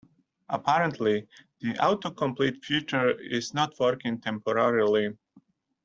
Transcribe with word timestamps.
Apparently, 0.49 1.27
the 1.59 1.73
autocomplete 1.73 2.65
feature 2.65 3.11
is 3.19 3.53
not 3.53 3.79
working 3.79 4.19
temporarily. 4.19 5.11